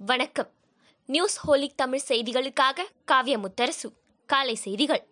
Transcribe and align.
வணக்கம். 0.00 0.48
News 1.06 1.36
holic 1.46 1.76
Tamil 1.76 2.02
செய்திகளுக்காக 2.08 2.84
காவிய 3.04 3.38
முத்தரசு 3.38 3.88
காலை 4.26 4.54
செய்திகள். 4.54 5.08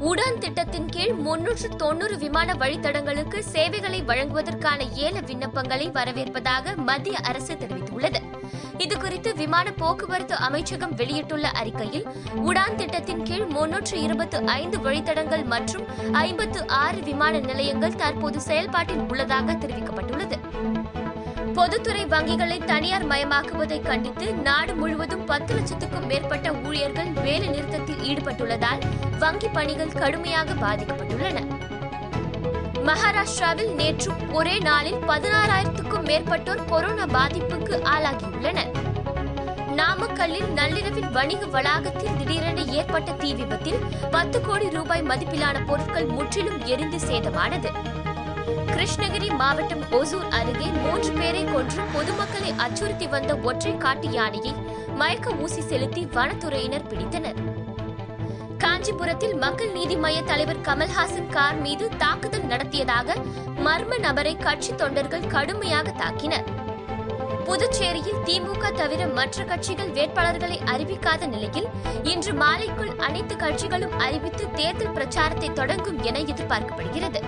உடான் 0.00 0.38
திட்டத்தின் 0.38 0.88
கீழ் 0.88 1.12
முன்னூற்று 1.12 1.68
தொன்னூறு 1.76 2.18
விமான 2.18 2.54
வழித்தடங்களுக்கு 2.54 3.38
சேவைகளை 3.38 4.02
வழங்குவதற்கான 4.02 4.84
ஏல 4.84 5.20
விண்ணப்பங்களை 5.20 5.88
வரவேற்பதாக 5.90 6.74
மத்திய 6.76 7.18
அரசு 7.18 7.54
தெரிவித்துள்ளது. 7.54 8.20
இதுகுறித்து 8.78 9.34
விமான 9.34 9.72
போக்குவரத்து 9.72 10.34
அமைச்சகம் 10.34 10.94
வெளியிட்டுள்ள 10.94 11.48
அறிக்கையில் 11.48 12.08
உடான் 12.34 12.74
திட்டத்தின் 12.74 13.22
கீழ் 13.22 13.46
முன்னூற்று 13.46 14.02
இருபத்து 14.02 14.46
ஐந்து 14.46 14.78
வழித்தடங்கள் 14.78 15.44
மற்றும் 15.44 15.86
ஐம்பத்து 16.12 16.68
ஆறு 16.68 17.02
விமான 17.02 17.38
நிலையங்கள் 17.38 17.94
தற்போது 17.94 18.40
செயல்பாட்டில் 18.40 18.98
உள்ளதாக 18.98 19.52
தெரிவிக்கப்பட்டுள்ளது. 19.52 20.38
பொதுத்துறை 21.54 22.04
வங்கிகளை 22.04 22.64
தனியார் 22.64 23.06
மயமாக்குவதை 23.06 23.82
கண்டித்து 23.82 24.34
நாடு 24.34 24.74
முழுவதும் 24.74 25.24
பத்து 25.24 25.54
லட்சத்துக்கும் 25.54 26.06
மேற்பட்ட 26.06 26.52
ஊழியர்கள் 26.52 27.10
வேலை 27.10 27.48
நிறுத்தத்தில் 27.48 28.02
ஈடுபட்டுள்ளதால் 28.02 28.82
வங்கி 29.18 29.48
பணிகள் 29.48 29.92
கடுமையாக 29.92 30.54
பாதிக்கப்பட்டுள்ளன. 30.54 31.40
மகாராஷ்டிராவில் 32.84 33.74
நேற்று 33.74 34.12
ஒரே 34.32 34.58
நாளில் 34.58 34.94
பதினாறாயிரத்துக்கும் 34.94 36.06
மேற்பட்டோர் 36.10 36.64
கொரோனா 36.64 37.04
பாதிப்புக்கு 37.04 37.74
ஆளாகியுள்ளனர். 37.94 38.72
நாமக்கல்லில் 39.76 40.50
நள்ளிரவில் 40.52 41.10
வணிக 41.10 41.46
வளாகத்தில் 41.46 42.16
திடீரென 42.18 42.62
ஏற்பட்ட 42.62 43.12
தீ 43.12 43.34
விபத்தில் 43.34 43.80
பத்து 44.10 44.40
கோடி 44.40 44.70
ரூபாய் 44.70 45.02
மதிப்பிலான 45.02 45.66
பொருட்கள் 45.66 46.06
முற்றிலும் 46.06 46.64
எரிந்து 46.64 46.98
சேதமானது. 46.98 48.00
கிருஷ்ணகிரி 48.74 49.28
மாவட்டம் 49.40 49.82
ஒசூர் 49.90 50.28
அருகே 50.28 50.68
மூன்று 50.84 51.10
பேரை 51.12 51.44
கொன்று 51.44 51.82
பொதுமக்களை 51.92 52.50
அச்சுறுத்தி 52.56 53.06
வந்த 53.08 53.36
ஒற்றை 53.36 53.76
காட்டு 53.76 54.08
யானையை 54.10 54.54
மயக்க 54.94 55.30
ஊசி 55.30 55.60
செலுத்தி 55.60 56.02
வனத்துறையினர் 56.06 56.88
பிடித்தனர். 56.90 57.38
காஞ்சிபுரத்தில் 58.58 59.34
மக்கள் 59.34 59.72
நீதி 59.72 59.96
மய்ய 59.96 60.22
தலைவர் 60.22 60.60
கமல்ஹாசன் 60.60 61.28
கார் 61.28 61.60
மீது 61.60 61.88
தாக்குதல் 61.96 62.42
நடத்தியதாக 62.42 63.16
மர்ம 63.66 63.98
நபரை 63.98 64.36
கட்சி 64.36 64.74
தொண்டர்கள் 64.74 65.26
கடுமையாக 65.26 65.90
தாக்கினர். 65.90 66.48
புதுச்சேரியில் 67.44 68.20
திமுக 68.26 68.74
தவிர 68.74 69.06
மற்ற 69.06 69.44
கட்சிகள் 69.44 69.90
வேட்பாளர்களை 69.90 70.58
அறிவிக்காத 70.74 71.26
நிலையில் 71.26 71.68
இன்று 72.02 72.32
மாலைக்குள் 72.32 72.96
அனைத்து 72.98 73.34
கட்சிகளும் 73.34 73.96
அறிவித்து 73.98 74.50
தேர்தல் 74.50 74.92
பிரச்சாரத்தை 74.92 75.52
தொடங்கும் 75.52 76.02
என 76.02 76.18
எதிர்பார்க்கப்படுகிறது. 76.18 77.22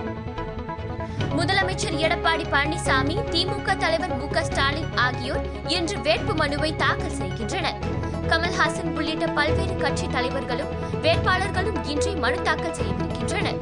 முதலமைச்சர் 1.37 1.97
எடப்பாடி 2.05 2.45
பழனிசாமி 2.53 3.15
திமுக 3.33 3.77
தலைவர் 3.77 4.15
மு 4.17 4.27
ஸ்டாலின் 4.43 4.91
ஆகியோர் 4.95 5.45
இன்று 5.67 6.01
வேட்பு 6.01 6.33
மனுவை 6.33 6.75
தாக்கல் 6.75 7.17
செய்கின்றனர். 7.19 7.79
கமல்ஹாசன் 8.29 8.95
உள்ளிட்ட 8.95 9.27
பல்வேறு 9.27 9.75
கட்சி 9.77 10.07
தலைவர்களும் 10.07 10.71
வேட்பாளர்களும் 11.01 11.83
இன்றே 11.83 12.13
மனு 12.13 12.41
தாக்கல் 12.41 12.73
செய்யவிருக்கின்றனர் 12.73 13.59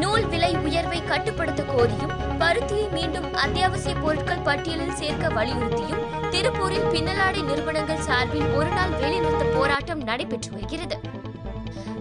நூல் 0.00 0.26
விலை 0.26 0.56
உயர்வை 0.56 1.02
கட்டுப்படுத்த 1.04 1.62
கோரியும் 1.62 2.14
பருத்தியை 2.38 2.90
மீண்டும் 2.90 3.34
அத்தியாவசிய 3.34 3.94
பொருட்கள் 3.94 4.38
பட்டியலில் 4.38 4.94
சேர்க்க 4.94 5.28
வலியுறுத்தியும் 5.28 6.04
திருப்பூரில் 6.30 6.90
பின்னலாடை 6.94 7.44
நிறுவனங்கள் 7.44 7.98
சார்பில் 7.98 8.50
ஒருநாள் 8.54 8.90
வேலைநிறுத்த 8.90 9.44
போராட்டம் 9.54 10.02
நடைபெற்று 10.02 10.50
வருகிறது. 10.50 11.17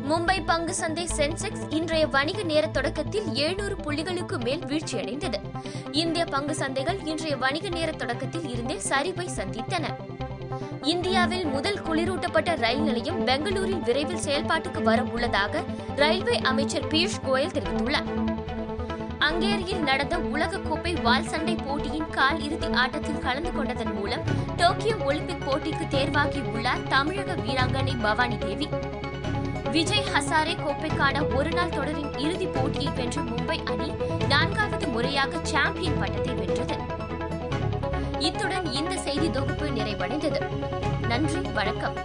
மும்பை 0.09 0.45
பங்கு 0.45 0.73
சந்தை 0.73 1.07
சென்செக்ஸ் 1.17 1.63
இன்றைய 1.69 2.07
வணிக 2.07 2.43
நேர 2.43 2.67
தொடக்கத்தில் 2.67 3.33
எழுநூறு 3.33 3.75
புள்ளிகளுக்கு 3.75 4.43
மேல் 4.43 4.63
வீழ்ச்சியடைந்தது. 4.65 5.39
இந்திய 5.91 6.25
பங்கு 6.25 6.53
சந்தைகள் 6.53 7.07
இன்றைய 7.07 7.37
வணிக 7.37 7.69
நேர 7.69 7.91
தொடக்கத்தில் 7.91 8.49
இருந்தே 8.49 8.79
சரிவை 8.89 9.27
சந்தித்தன. 9.37 9.85
இந்தியாவில் 10.83 11.45
முதல் 11.45 11.79
குளிரூட்டப்பட்ட 11.81 12.55
ரயில் 12.55 12.81
நிலையம் 12.81 13.23
பெங்களூரில் 13.23 13.81
விரைவில் 13.81 14.23
செயல்பாட்டுக்கு 14.25 14.83
வர 14.83 15.03
உள்ளதாக 15.03 15.63
ரயில்வே 15.95 16.37
அமைச்சர் 16.37 16.87
பியூஷ் 16.87 17.19
கோயல் 17.25 17.55
தெரிவித்துள்ளார். 17.57 18.09
அங்கேரியில் 19.19 19.79
நடந்த 19.79 20.17
உலகக்கோப்பை 20.17 21.01
வால் 21.01 21.27
சண்டை 21.27 21.55
போட்டியின் 21.55 22.09
கால் 22.09 22.43
இறுதி 22.43 22.67
ஆட்டத்தில் 22.73 23.19
கலந்து 23.19 23.53
கொண்டதன் 23.53 23.93
மூலம் 23.93 24.23
டோக்கியோ 24.57 24.95
ஒலிம்பிக் 24.95 25.45
போட்டிக்கு 25.49 25.87
தேர்வாகியுள்ளார் 25.95 26.87
தமிழக 26.87 27.35
வீராங்கனை 27.35 27.95
பவானி 28.01 28.37
தேவி. 28.37 28.69
விஜய் 29.77 30.05
ஹசாரே 30.13 30.53
கோப்பைக்கான 30.57 31.35
ஒருநாள் 31.35 31.69
தொடரின் 31.69 32.17
இறுதிப் 32.17 32.53
போட்டியை 32.53 32.93
வென்ற 32.95 33.21
மும்பை 33.21 33.65
அணி 33.65 33.93
நான்காவது 34.27 34.87
முறையாக 34.87 35.37
சாம்பியன் 35.43 35.99
பட்டத்தை 35.99 36.33
வென்றது. 36.33 36.77
இத்துடன் 38.19 38.71
இந்த 38.71 38.97
செய்தி 38.97 39.29
தொகுப்பு 39.29 39.67
நிறைவடைந்தது. 39.67 40.41
நன்றி 41.07 41.41
வணக்கம். 41.53 41.97